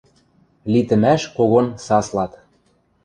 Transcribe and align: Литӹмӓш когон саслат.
Литӹмӓш 0.71 1.21
когон 1.35 1.65
саслат. 1.85 2.31